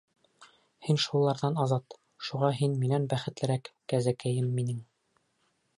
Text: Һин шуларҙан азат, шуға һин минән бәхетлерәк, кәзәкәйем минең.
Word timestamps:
Һин 0.87 0.97
шуларҙан 1.03 1.59
азат, 1.65 1.97
шуға 2.29 2.49
һин 2.61 2.73
минән 2.85 3.07
бәхетлерәк, 3.13 3.71
кәзәкәйем 3.95 4.51
минең. 4.59 4.83